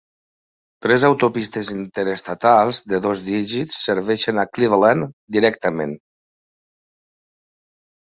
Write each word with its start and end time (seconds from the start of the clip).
Tres 0.83 1.03
autopistes 1.07 1.67
interestatals 1.73 2.79
de 2.93 2.99
dos 3.03 3.21
dígits 3.27 3.77
serveixen 3.89 4.39
a 4.39 4.45
Cleveland 4.57 5.05
directament. 5.37 5.93